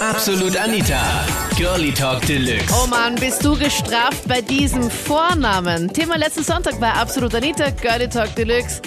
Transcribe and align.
Absolut 0.00 0.56
Anita. 0.56 1.00
Girlie 1.56 1.92
Talk 1.92 2.20
Deluxe. 2.26 2.70
Oh 2.70 2.86
Mann, 2.86 3.14
bist 3.14 3.42
du 3.42 3.58
gestraft 3.58 4.28
bei 4.28 4.42
diesem 4.42 4.90
Vornamen? 4.90 5.88
Thema 5.88 6.18
letzten 6.18 6.42
Sonntag 6.42 6.78
bei 6.78 6.90
Absolut 6.90 7.34
Anita, 7.34 7.70
Girlie 7.70 8.08
Talk 8.08 8.34
Deluxe. 8.34 8.82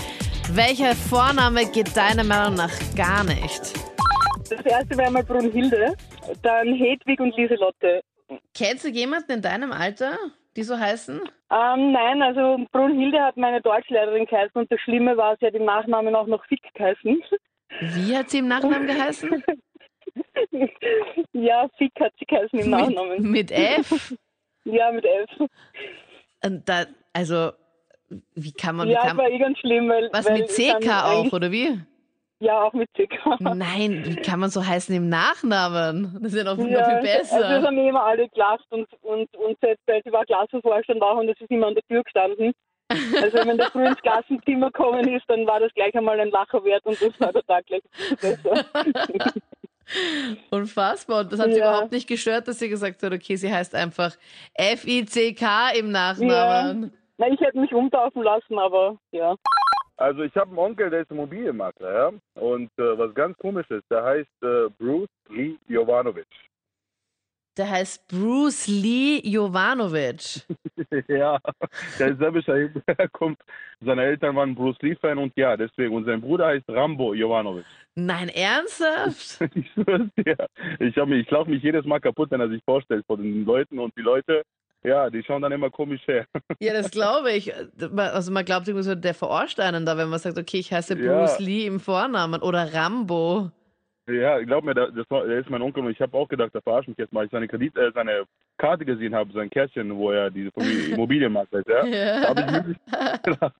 Welcher 0.53 0.93
Vorname 0.95 1.65
geht 1.65 1.97
deiner 1.97 2.23
Meinung 2.23 2.55
nach 2.55 2.71
gar 2.95 3.23
nicht? 3.23 3.73
Das 4.51 4.63
erste 4.63 4.97
wäre 4.97 5.09
mal 5.09 5.23
Brunhilde, 5.23 5.95
dann 6.43 6.75
Hedwig 6.75 7.19
und 7.19 7.35
Lieselotte. 7.35 8.01
Kennst 8.53 8.85
du 8.85 8.89
jemanden 8.89 9.31
in 9.31 9.41
deinem 9.41 9.71
Alter, 9.71 10.15
die 10.55 10.63
so 10.63 10.77
heißen? 10.77 11.21
Ähm, 11.51 11.91
nein, 11.91 12.21
also 12.21 12.63
Brunhilde 12.71 13.19
hat 13.19 13.35
meine 13.35 13.61
Deutschlehrerin 13.61 14.27
geheißen 14.27 14.61
und 14.61 14.71
das 14.71 14.79
Schlimme 14.81 15.17
war, 15.17 15.35
sie 15.39 15.47
hat 15.47 15.55
im 15.55 15.65
Nachnamen 15.65 16.13
auch 16.15 16.27
noch 16.27 16.45
Fick 16.45 16.61
geheißen. 16.75 17.19
Wie 17.81 18.15
hat 18.15 18.29
sie 18.29 18.39
im 18.39 18.47
Nachnamen 18.47 18.85
geheißen? 18.85 19.43
ja, 21.33 21.67
Fick 21.77 21.91
hat 21.99 22.13
sie 22.19 22.25
geheißen 22.25 22.59
im 22.59 22.69
Nachnamen. 22.69 23.31
Mit, 23.31 23.51
F? 23.51 24.15
Ja, 24.65 24.91
mit 24.91 25.05
F. 25.05 25.47
Und 26.43 26.67
da, 26.67 26.85
also, 27.13 27.51
wie 28.35 28.51
kann 28.51 28.75
man... 28.75 28.89
Ja, 28.89 28.99
kann, 28.99 29.17
das 29.17 29.25
war 29.25 29.31
eh 29.31 29.39
ganz 29.39 29.57
schlimm, 29.59 29.89
weil... 29.89 30.09
was 30.11 30.27
weil 30.27 30.39
mit 30.39 30.49
CK 30.49 31.05
auch, 31.05 31.33
oder 31.33 31.51
wie? 31.51 31.79
Ja, 32.39 32.63
auch 32.63 32.73
mit 32.73 32.89
CK. 32.93 33.39
Nein, 33.39 34.03
wie 34.05 34.15
kann 34.17 34.39
man 34.39 34.49
so 34.49 34.65
heißen 34.65 34.95
im 34.95 35.09
Nachnamen? 35.09 36.19
Das 36.21 36.33
ist 36.33 36.37
ja 36.37 36.43
noch, 36.45 36.57
noch 36.57 36.67
Ja, 36.67 36.85
viel 36.85 36.95
Also 36.95 37.07
das 37.07 37.31
besser. 37.31 37.61
haben 37.61 37.75
wir 37.75 37.89
immer 37.89 38.03
alle 38.03 38.29
gelacht 38.29 38.65
und, 38.69 38.87
und, 39.01 39.35
und 39.35 39.59
selbst 39.59 39.81
weil 39.87 40.01
sie 40.03 40.11
war 40.11 40.25
Klassenvorstand 40.25 41.01
auch 41.01 41.17
und 41.17 41.29
es 41.29 41.39
ist 41.41 41.51
immer 41.51 41.67
an 41.67 41.75
der 41.75 41.83
Tür 41.83 42.03
gestanden. 42.03 42.53
Also 42.89 43.45
wenn 43.45 43.57
der 43.57 43.69
früh 43.69 43.85
ins 43.85 44.01
Klassenzimmer 44.01 44.71
gekommen 44.71 45.07
ist, 45.09 45.25
dann 45.27 45.45
war 45.45 45.59
das 45.59 45.73
gleich 45.73 45.93
einmal 45.95 46.19
ein 46.19 46.31
Lacher 46.31 46.63
wert 46.63 46.85
und 46.85 46.99
das 47.01 47.19
war 47.19 47.33
der 47.33 47.43
Tag 47.43 47.65
gleich 47.65 47.83
besser. 48.19 48.65
Unfassbar. 50.51 51.21
Und 51.21 51.31
das 51.33 51.39
hat 51.39 51.51
sie 51.51 51.59
Ja. 51.59 51.69
überhaupt 51.69 51.91
nicht 51.91 52.07
gestört, 52.07 52.47
dass 52.47 52.59
sie 52.59 52.69
gesagt 52.69 53.01
hat, 53.03 53.11
okay, 53.13 53.35
sie 53.35 53.51
heißt 53.51 53.75
einfach 53.75 54.15
F-I-C-K 54.53 55.71
im 55.77 55.91
Nachnamen. 55.91 56.91
Na, 57.17 57.27
ich 57.27 57.39
hätte 57.39 57.59
mich 57.59 57.73
umtaufen 57.73 58.23
lassen, 58.23 58.57
aber 58.57 58.97
ja. 59.11 59.35
Also 59.97 60.21
ich 60.23 60.33
habe 60.35 60.47
einen 60.49 60.59
Onkel, 60.59 60.89
der 60.89 61.01
ist 61.01 61.11
Immobilienmakler, 61.11 61.93
ja. 61.93 62.41
Und 62.41 62.69
äh, 62.77 62.97
was 62.97 63.13
ganz 63.15 63.37
komisch 63.37 63.69
ist, 63.69 63.83
der 63.91 64.03
heißt 64.03 64.43
äh, 64.43 64.69
Bruce 64.77 65.09
Lee 65.29 65.57
Jovanovic. 65.67 66.25
Der 67.59 67.69
heißt 67.69 68.07
Bruce 68.07 68.67
Lee 68.67 69.19
Jovanovic. 69.21 70.47
ja, 71.09 71.37
der 71.99 72.07
ist 72.11 72.17
selber 72.19 72.41
herkommt. 72.87 73.37
Seine 73.85 74.03
Eltern 74.03 74.33
waren 74.37 74.55
Bruce 74.55 74.77
Lee-Fan 74.81 75.17
und 75.17 75.33
ja, 75.35 75.57
deswegen. 75.57 75.93
Und 75.93 76.05
sein 76.05 76.21
Bruder 76.21 76.47
heißt 76.47 76.69
Rambo 76.69 77.13
Jovanovic. 77.13 77.65
Nein, 77.95 78.29
ernsthaft? 78.29 79.41
ich 79.55 79.69
schwör's 79.73 80.07
dir. 80.15 80.37
Ich, 80.79 80.95
mich- 80.95 81.25
ich 81.25 81.29
laufe 81.31 81.49
mich 81.49 81.61
jedes 81.61 81.83
Mal 81.83 81.99
kaputt, 81.99 82.31
wenn 82.31 82.39
er 82.39 82.47
sich 82.47 82.63
vorstellt 82.63 83.03
vor 83.05 83.17
den 83.17 83.43
Leuten. 83.43 83.77
Und 83.77 83.93
die 83.97 84.03
Leute, 84.03 84.43
ja, 84.85 85.09
die 85.09 85.21
schauen 85.21 85.41
dann 85.41 85.51
immer 85.51 85.69
komisch 85.69 86.07
her. 86.07 86.25
Ja, 86.61 86.71
das 86.71 86.89
glaube 86.91 87.33
ich. 87.33 87.51
Also 87.97 88.31
man 88.31 88.45
glaubt 88.45 88.69
irgendwie 88.69 88.83
so, 88.85 88.95
der 88.95 89.13
verarscht 89.13 89.59
einen 89.59 89.85
da, 89.85 89.97
wenn 89.97 90.07
man 90.07 90.19
sagt, 90.19 90.37
okay, 90.37 90.59
ich 90.59 90.71
heiße 90.71 90.97
Ja. 90.97 91.19
Bruce 91.25 91.39
Lee 91.39 91.65
im 91.65 91.81
Vornamen 91.81 92.41
oder 92.41 92.73
Rambo. 92.73 93.51
Ja, 94.09 94.39
glaub 94.41 94.63
mir, 94.63 94.73
das 94.73 94.89
war, 95.09 95.25
der 95.25 95.39
ist 95.39 95.49
mein 95.49 95.61
Onkel 95.61 95.83
und 95.85 95.91
ich 95.91 96.01
habe 96.01 96.17
auch 96.17 96.27
gedacht, 96.27 96.53
der 96.53 96.61
verarscht 96.61 96.87
mich 96.89 96.97
jetzt 96.97 97.13
mal. 97.13 97.25
Ich 97.25 97.31
seine 97.31 97.47
Kredit, 97.47 97.77
äh, 97.77 97.91
seine 97.93 98.23
Karte 98.57 98.85
gesehen 98.85 99.13
habe, 99.13 99.31
sein 99.33 99.49
Kärtchen, 99.49 99.95
wo 99.95 100.11
er 100.11 100.29
diese 100.31 100.49
Immobilienmakler 100.91 101.59
ist, 101.65 101.67
ja. 101.69 102.33
Da 102.33 102.65
ich 102.69 103.21
gedacht. 103.23 103.53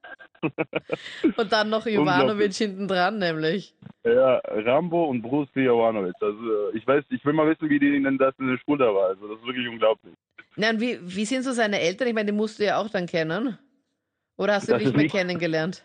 Und 1.37 1.51
dann 1.51 1.69
noch 1.69 1.85
Jovanovic 1.85 2.53
hinten 2.53 2.87
dran, 2.87 3.19
nämlich. 3.19 3.73
Ja, 4.05 4.37
Rambo 4.45 5.05
und 5.05 5.21
Bruce 5.21 5.49
Lee 5.53 5.65
Jovanovic. 5.65 6.15
Also 6.21 6.71
ich 6.73 6.87
weiß, 6.87 7.03
ich 7.09 7.23
will 7.25 7.33
mal 7.33 7.47
wissen, 7.49 7.69
wie 7.69 7.79
die 7.79 8.01
denn 8.01 8.17
das 8.17 8.33
in 8.39 8.47
der 8.47 8.57
Schule 8.59 8.85
war. 8.93 9.09
Also 9.09 9.27
das 9.27 9.39
ist 9.39 9.45
wirklich 9.45 9.67
unglaublich. 9.67 10.13
Na, 10.55 10.69
und 10.69 10.79
wie, 10.81 10.97
wie 11.01 11.25
sind 11.25 11.43
so 11.43 11.51
seine 11.51 11.79
Eltern? 11.79 12.07
Ich 12.07 12.13
meine, 12.13 12.31
die 12.31 12.37
musst 12.37 12.59
du 12.59 12.65
ja 12.65 12.77
auch 12.79 12.89
dann 12.89 13.05
kennen. 13.05 13.57
Oder 14.37 14.53
hast 14.53 14.67
du 14.69 14.71
Das 14.71 14.79
dich 14.79 14.87
ist 14.89 14.93
mehr 14.95 15.03
nicht- 15.03 15.15
kennengelernt? 15.15 15.83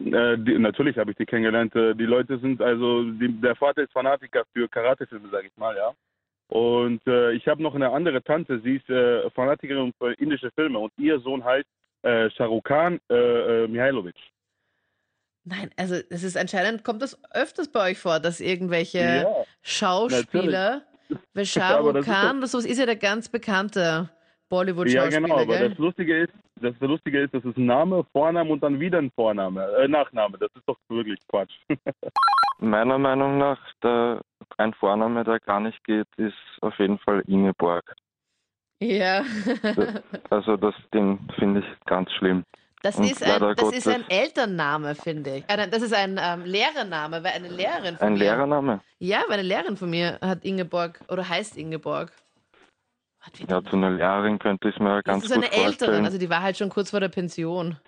Äh, 0.00 0.38
die, 0.38 0.58
natürlich 0.58 0.98
habe 0.98 1.12
ich 1.12 1.16
die 1.16 1.26
kennengelernt. 1.26 1.74
Äh, 1.76 1.94
Die 1.94 2.04
Leute 2.04 2.38
sind 2.38 2.60
also, 2.60 3.04
die, 3.04 3.32
der 3.40 3.54
Vater 3.56 3.82
ist 3.82 3.92
Fanatiker 3.92 4.44
für 4.52 4.68
Karatefilme, 4.68 5.28
sage 5.30 5.46
ich 5.48 5.56
mal, 5.56 5.76
ja. 5.76 5.92
Und 6.48 7.06
äh, 7.06 7.32
ich 7.32 7.46
habe 7.48 7.62
noch 7.62 7.74
eine 7.74 7.90
andere 7.90 8.22
Tante, 8.22 8.60
sie 8.60 8.76
ist 8.76 8.88
äh, 8.90 9.30
Fanatikerin 9.30 9.92
für 9.98 10.12
indische 10.14 10.50
Filme 10.50 10.78
und 10.78 10.92
ihr 10.98 11.18
Sohn 11.20 11.42
heißt 11.42 11.66
äh, 12.02 12.28
Shahrukh 12.30 12.64
Khan 12.64 13.00
äh, 13.08 13.64
äh, 13.64 13.68
Mihailovic. 13.68 14.16
Nein, 15.44 15.70
also 15.76 15.94
es 16.10 16.22
ist 16.22 16.36
anscheinend, 16.36 16.84
kommt 16.84 17.02
das 17.02 17.18
öfters 17.32 17.70
bei 17.70 17.90
euch 17.90 17.98
vor, 17.98 18.20
dass 18.20 18.40
irgendwelche 18.40 18.98
Ja, 18.98 19.44
Schauspieler, 19.62 20.82
weil 21.08 21.18
Aber 21.34 21.44
Shah 21.44 21.92
das 21.92 22.06
ist 22.06 22.12
Khan, 22.12 22.40
das 22.40 22.54
ist 22.54 22.78
ja 22.78 22.86
der 22.86 22.96
ganz 22.96 23.28
bekannte 23.28 23.80
ja 23.80 24.10
Bollywood-Schauspieler, 24.48 25.20
genau, 25.20 25.36
aber 25.36 25.58
gell? 25.58 25.68
das 25.70 25.78
Lustige 25.78 26.18
ist, 26.24 26.32
das 26.60 26.74
Lustige 26.80 27.20
ist, 27.20 27.34
das 27.34 27.44
ist 27.44 27.56
ein 27.56 27.66
Name, 27.66 28.04
Vorname 28.12 28.50
und 28.50 28.62
dann 28.62 28.78
wieder 28.80 28.98
ein 28.98 29.10
Vorname, 29.10 29.64
äh, 29.78 29.88
Nachname. 29.88 30.38
Das 30.38 30.50
ist 30.54 30.66
doch 30.66 30.78
wirklich 30.88 31.18
Quatsch. 31.28 31.54
Meiner 32.58 32.98
Meinung 32.98 33.38
nach, 33.38 33.58
der, 33.82 34.20
ein 34.58 34.72
Vorname, 34.74 35.24
der 35.24 35.40
gar 35.40 35.60
nicht 35.60 35.82
geht, 35.84 36.06
ist 36.16 36.34
auf 36.60 36.78
jeden 36.78 36.98
Fall 36.98 37.22
Ingeborg. 37.26 37.94
Ja. 38.80 39.24
Also 40.30 40.56
das 40.56 40.74
Ding 40.92 41.18
finde 41.38 41.60
ich 41.60 41.86
ganz 41.86 42.10
schlimm. 42.12 42.44
Das 42.82 42.96
Und 42.96 43.10
ist, 43.10 43.22
ein, 43.22 43.54
das 43.56 43.72
ist 43.72 43.88
ein 43.88 44.04
Elternname, 44.10 44.94
finde 44.94 45.36
ich. 45.36 45.44
Das 45.46 45.80
ist 45.80 45.94
ein 45.94 46.20
ähm, 46.22 46.44
Lehrername, 46.44 47.24
weil 47.24 47.32
eine 47.32 47.48
Lehrerin 47.48 47.96
von 47.96 48.08
Ein 48.08 48.12
mir. 48.12 48.18
Lehrername? 48.18 48.80
Ja, 48.98 49.22
weil 49.28 49.38
eine 49.38 49.48
Lehrerin 49.48 49.78
von 49.78 49.88
mir 49.88 50.18
hat 50.20 50.44
Ingeborg 50.44 51.00
oder 51.08 51.26
heißt 51.26 51.56
Ingeborg. 51.56 52.12
Ja, 53.48 53.62
zu 53.64 53.76
einer 53.76 53.90
Lehrerin 53.90 54.38
könnte 54.38 54.68
ich 54.68 54.78
mir 54.78 54.96
das 54.96 55.04
ganz 55.04 55.24
ist 55.24 55.34
gut 55.34 55.44
eine 55.44 55.52
Ältere, 55.52 55.64
vorstellen. 55.72 56.04
also 56.04 56.18
die 56.18 56.30
war 56.30 56.42
halt 56.42 56.56
schon 56.56 56.68
kurz 56.70 56.90
vor 56.90 57.00
der 57.00 57.08
Pension. 57.08 57.78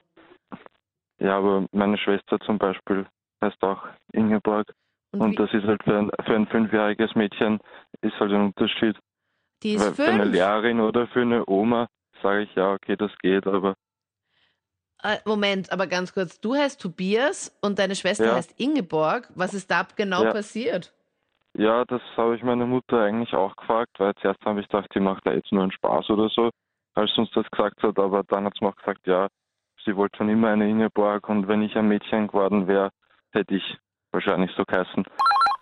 Ja, 1.18 1.38
aber 1.38 1.66
meine 1.72 1.96
Schwester 1.98 2.38
zum 2.40 2.58
Beispiel 2.58 3.06
heißt 3.42 3.62
auch 3.62 3.82
Ingeborg. 4.12 4.72
Und, 5.12 5.20
Und 5.20 5.38
das 5.38 5.52
ist 5.52 5.64
halt 5.64 5.82
für 5.82 5.98
ein, 5.98 6.10
für 6.24 6.34
ein 6.34 6.46
fünfjähriges 6.46 7.14
Mädchen 7.14 7.60
ist 8.02 8.18
halt 8.20 8.32
ein 8.32 8.46
Unterschied. 8.46 8.96
die 9.62 9.74
ist 9.74 9.82
Weil 9.82 9.94
für 9.94 10.04
eine 10.04 10.22
fünf. 10.24 10.34
Lehrerin 10.34 10.80
oder 10.80 11.06
für 11.08 11.22
eine 11.22 11.46
Oma 11.48 11.88
sage 12.22 12.42
ich 12.42 12.54
ja, 12.54 12.72
okay, 12.72 12.96
das 12.96 13.10
geht, 13.22 13.46
aber 13.46 13.76
Äh, 15.02 15.18
Moment, 15.24 15.70
aber 15.72 15.86
ganz 15.86 16.12
kurz. 16.12 16.40
Du 16.40 16.54
heißt 16.54 16.80
Tobias 16.80 17.56
und 17.60 17.78
deine 17.78 17.94
Schwester 17.94 18.26
Ja. 18.26 18.34
heißt 18.34 18.58
Ingeborg. 18.58 19.28
Was 19.34 19.54
ist 19.54 19.70
da 19.70 19.86
genau 19.96 20.24
Ja. 20.24 20.32
passiert? 20.32 20.92
Ja, 21.58 21.84
das 21.84 22.02
habe 22.16 22.36
ich 22.36 22.42
meine 22.42 22.66
Mutter 22.66 23.00
eigentlich 23.00 23.34
auch 23.34 23.54
gefragt, 23.56 23.92
weil 23.98 24.14
zuerst 24.16 24.44
habe 24.44 24.60
ich 24.60 24.68
gedacht, 24.68 24.90
die 24.94 25.00
macht 25.00 25.26
da 25.26 25.32
jetzt 25.32 25.52
nur 25.52 25.62
einen 25.62 25.72
Spaß 25.72 26.10
oder 26.10 26.28
so, 26.28 26.50
als 26.94 27.12
sie 27.14 27.20
uns 27.20 27.30
das 27.32 27.50
gesagt 27.50 27.82
hat, 27.82 27.98
aber 27.98 28.22
dann 28.24 28.44
hat 28.44 28.54
sie 28.58 28.64
mir 28.64 28.70
auch 28.70 28.76
gesagt, 28.76 29.06
ja, 29.06 29.28
sie 29.84 29.96
wollte 29.96 30.18
schon 30.18 30.28
immer 30.28 30.48
eine 30.48 30.68
Ingeborg 30.68 31.28
und 31.28 31.48
wenn 31.48 31.62
ich 31.62 31.76
ein 31.76 31.88
Mädchen 31.88 32.28
geworden 32.28 32.66
wäre, 32.66 32.90
hätte 33.32 33.54
ich 33.54 33.76
wahrscheinlich 34.12 34.50
so 34.56 34.64
geheißen. 34.64 35.04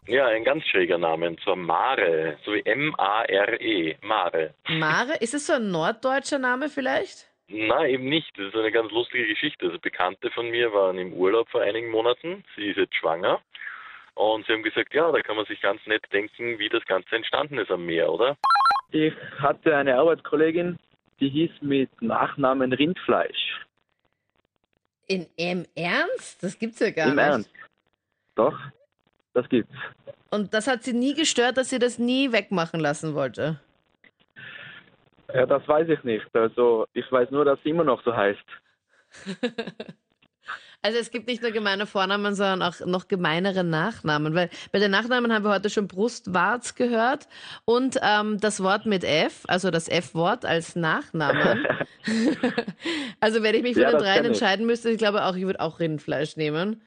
Ja, 0.06 0.27
ein 0.27 0.44
ganz 0.44 0.65
schräger 0.65 0.99
Name, 0.99 1.28
und 1.28 1.41
zwar 1.41 1.56
Mare, 1.56 2.37
so 2.44 2.53
wie 2.53 2.61
M-A-R-E, 2.61 3.97
Mare. 4.03 4.53
Mare? 4.69 5.16
Ist 5.21 5.32
es 5.32 5.47
so 5.47 5.55
ein 5.55 5.71
norddeutscher 5.71 6.38
Name 6.38 6.69
vielleicht? 6.69 7.26
Na, 7.49 7.87
eben 7.87 8.09
nicht. 8.09 8.31
Das 8.37 8.47
ist 8.49 8.56
eine 8.56 8.72
ganz 8.72 8.91
lustige 8.91 9.26
Geschichte. 9.26 9.66
Also 9.66 9.78
Bekannte 9.78 10.31
von 10.31 10.50
mir 10.50 10.72
waren 10.72 10.99
im 10.99 11.12
Urlaub 11.12 11.49
vor 11.49 11.62
einigen 11.62 11.91
Monaten. 11.91 12.44
Sie 12.56 12.66
ist 12.69 12.76
jetzt 12.76 12.94
schwanger. 12.97 13.41
Und 14.14 14.47
sie 14.47 14.52
haben 14.52 14.62
gesagt, 14.62 14.94
ja, 14.94 15.10
da 15.10 15.20
kann 15.20 15.36
man 15.36 15.47
sich 15.47 15.60
ganz 15.60 15.84
nett 15.86 16.04
denken, 16.12 16.58
wie 16.58 16.69
das 16.69 16.84
Ganze 16.84 17.16
entstanden 17.16 17.58
ist 17.58 17.70
am 17.70 17.84
Meer, 17.84 18.12
oder? 18.12 18.36
Ich 18.91 19.12
hatte 19.38 19.76
eine 19.76 19.97
Arbeitskollegin, 19.97 20.78
die 21.20 21.28
hieß 21.28 21.50
mit 21.62 21.91
Nachnamen 22.00 22.72
Rindfleisch. 22.72 23.60
In 25.06 25.26
im 25.36 25.66
Ernst? 25.75 26.42
Das 26.42 26.58
gibt's 26.58 26.78
ja 26.78 26.91
gar 26.91 27.08
Im 27.08 27.16
nicht. 27.16 27.25
Ernst. 27.25 27.50
Doch, 28.36 28.58
das 29.34 29.48
gibt's. 29.48 29.75
Und 30.31 30.54
das 30.54 30.66
hat 30.66 30.82
sie 30.84 30.92
nie 30.92 31.14
gestört, 31.14 31.56
dass 31.56 31.70
sie 31.70 31.78
das 31.78 31.98
nie 31.98 32.32
wegmachen 32.32 32.81
lassen 32.81 33.14
wollte. 33.14 33.61
Ja, 35.32 35.46
das 35.46 35.66
weiß 35.66 35.88
ich 35.88 36.02
nicht. 36.05 36.26
Also 36.34 36.87
ich 36.93 37.11
weiß 37.11 37.31
nur, 37.31 37.44
dass 37.44 37.58
sie 37.62 37.70
immer 37.70 37.84
noch 37.84 38.02
so 38.05 38.14
heißt. 38.14 38.44
Also 40.82 40.99
es 40.99 41.11
gibt 41.11 41.29
nicht 41.29 41.41
nur 41.41 41.50
gemeine 41.50 41.87
Vornamen, 41.87 42.35
sondern 42.35 42.62
auch 42.62 42.79
noch 42.85 43.08
gemeinere 43.08 43.64
Nachnamen. 43.64 44.35
Weil 44.35 44.50
bei 44.70 44.79
den 44.79 44.91
Nachnamen 44.91 45.32
haben 45.32 45.43
wir 45.44 45.50
heute 45.50 45.70
schon 45.70 45.88
Brustwarz 45.88 46.75
gehört 46.75 47.26
und 47.64 47.99
ähm, 48.02 48.38
das 48.38 48.62
Wort 48.62 48.85
mit 48.85 49.02
F, 49.02 49.44
also 49.49 49.70
das 49.70 49.88
F-Wort 49.88 50.44
als 50.44 50.76
Nachnamen. 50.76 51.67
also 53.20 53.43
wenn 53.43 53.55
ich 53.55 53.62
mich 53.62 53.75
für 53.75 53.82
Ja, 53.82 53.93
den 53.93 54.00
dreien 54.00 54.25
entscheiden 54.26 54.67
müsste, 54.67 54.91
ich 54.91 54.99
glaube 54.99 55.25
auch, 55.25 55.37
ich 55.37 55.46
würde 55.46 55.61
auch 55.61 55.81
Rindfleisch 55.81 56.37
nehmen. 56.37 56.82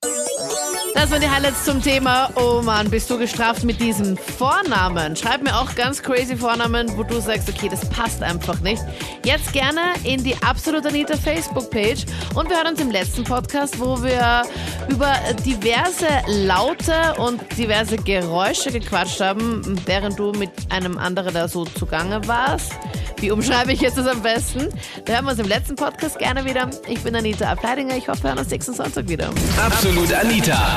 Das 0.94 1.12
waren 1.12 1.22
die 1.22 1.30
Highlights 1.30 1.66
zum 1.66 1.82
Thema. 1.82 2.30
Oh 2.36 2.62
Mann, 2.64 2.90
bist 2.90 3.10
du 3.10 3.18
gestraft 3.18 3.64
mit 3.64 3.80
diesen 3.80 4.18
Vornamen? 4.18 5.16
Schreib 5.16 5.44
mir 5.44 5.56
auch 5.56 5.76
ganz 5.76 6.02
crazy 6.02 6.36
Vornamen, 6.36 6.98
wo 6.98 7.04
du 7.04 7.22
sagst, 7.22 7.48
okay, 7.50 7.70
das 7.70 7.88
passt 7.90 8.24
einfach 8.24 8.60
nicht. 8.62 8.82
Jetzt 9.24 9.54
gerne 9.54 9.82
in 10.04 10.24
die 10.24 10.36
Absolut 10.42 10.86
Anita 10.86 11.16
Facebook-Page. 11.16 12.06
Und 12.34 12.50
wir 12.50 12.58
hören 12.58 12.68
uns 12.68 12.82
im 12.82 12.92
letzten 12.92 13.24
Podcast, 13.24 13.80
wo 13.80 14.02
wir 14.02 14.44
über 14.90 15.14
diverse 15.46 16.08
Laute 16.28 17.14
und 17.18 17.42
diverse 17.58 17.98
Geräusche 17.98 18.72
gequatscht 18.72 19.22
haben, 19.22 19.62
während 19.86 20.18
du 20.18 20.32
mit 20.32 20.52
einem 20.70 20.98
anderen 20.98 21.34
da 21.34 21.48
so 21.48 21.66
zugange 21.66 22.28
warst. 22.28 22.72
Wie 23.20 23.32
umschreibe 23.32 23.72
ich 23.72 23.82
jetzt 23.82 23.98
das 23.98 24.08
am 24.08 24.22
besten? 24.22 24.70
Da 25.06 25.14
hören 25.14 25.26
wir 25.26 25.32
uns 25.32 25.40
im 25.40 25.48
letzten 25.48 25.76
Podcast 25.76 26.20
gerne 26.20 26.46
wieder. 26.46 26.70
Ich 26.88 27.00
bin 27.00 27.16
Anita 27.16 27.50
Ableidinger. 27.52 27.98
Ich 27.98 28.08
hoffe, 28.08 28.24
wir 28.24 28.30
hören 28.30 28.40
uns 28.40 28.50
nächsten 28.50 28.74
Sonntag 28.74 29.08
wieder. 29.10 29.30
Absolut 29.60 30.14
Anita. 30.14 30.77